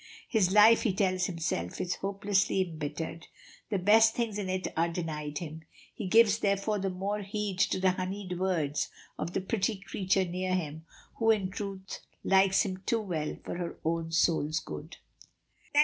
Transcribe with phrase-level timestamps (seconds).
[0.27, 3.27] His life, he tells himself, is hopelessly embittered.
[3.69, 5.61] The best things in it are denied him;
[5.93, 10.55] he gives therefore the more heed to the honeyed words of the pretty creature near
[10.55, 10.87] him,
[11.17, 14.97] who in truth likes him too well for her own soul's good.